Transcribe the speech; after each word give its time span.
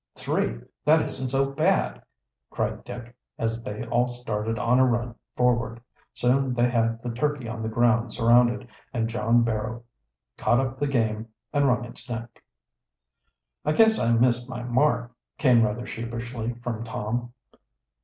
"Three! 0.15 0.59
That 0.83 1.07
isn't 1.07 1.29
so 1.29 1.51
bad!" 1.51 2.01
cried 2.49 2.83
Dick, 2.83 3.15
as 3.37 3.61
they 3.63 3.85
all 3.85 4.07
started 4.07 4.57
on 4.57 4.79
a 4.79 4.83
run 4.83 5.13
forward. 5.37 5.79
Soon 6.15 6.55
they 6.55 6.67
had 6.71 6.99
the 7.03 7.11
turkey 7.11 7.47
on 7.47 7.61
the 7.61 7.69
ground 7.69 8.11
surrounded, 8.11 8.67
and 8.95 9.07
John 9.07 9.43
Barrow 9.43 9.83
caught 10.37 10.59
up 10.59 10.79
the 10.79 10.87
game 10.87 11.27
and 11.53 11.67
wrung 11.67 11.85
its 11.85 12.09
neck. 12.09 12.41
"I 13.63 13.73
guess 13.73 13.99
I 13.99 14.11
missed 14.13 14.49
my 14.49 14.63
mark," 14.63 15.11
came 15.37 15.61
rather 15.61 15.85
sheepishly 15.85 16.55
from 16.63 16.83
Tom. 16.83 17.33